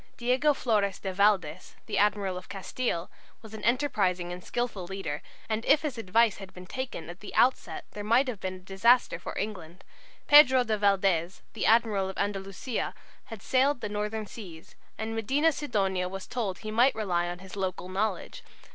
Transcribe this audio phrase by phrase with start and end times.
[0.17, 3.11] Diego Flores de Valdes, the admiral of Castille,
[3.43, 7.35] was an enterprising and skilful leader, and if his advice had been taken at the
[7.35, 9.83] outset there might have been a disaster for England.
[10.25, 12.95] Pedro de Valdes, the admiral of Andalusia,
[13.25, 17.55] had sailed the northern seas, and Medina Sidonia was told he might rely on his
[17.55, 18.41] local knowledge.